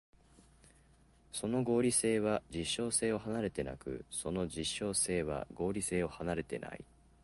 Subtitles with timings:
[1.31, 6.83] その合理性は実証性を離れてなく、その実証性は合理性を離れてない。